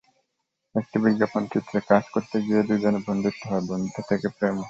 [0.75, 4.55] একটি বিজ্ঞাপনচিত্রে কাজ করতে গিয়েই দুজনের বন্ধুত্ব হয়, বন্ধুত্ব থেকে প্রেম।